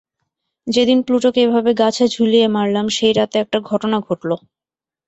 [0.67, 4.31] যেদিন প্লুটোকে এভাবে গাছে ঝুলিয়ে মারলাম সেই রাতে একটা ঘটনা ঘটল।